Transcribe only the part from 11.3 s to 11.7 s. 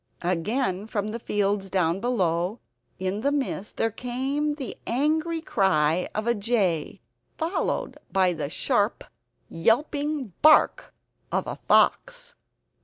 of a